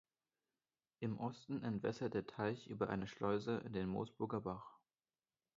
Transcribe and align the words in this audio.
Im 0.99 1.19
Osten 1.19 1.61
entwässert 1.61 2.15
der 2.15 2.25
Teich 2.25 2.65
über 2.65 2.89
eine 2.89 3.05
Schleuse 3.05 3.59
in 3.65 3.71
den 3.73 3.87
Moosburger 3.87 4.41
Bach. 4.41 4.79